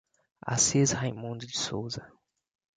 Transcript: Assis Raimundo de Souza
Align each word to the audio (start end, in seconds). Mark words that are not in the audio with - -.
Assis 0.47 0.93
Raimundo 0.95 1.45
de 1.45 1.55
Souza 1.55 2.11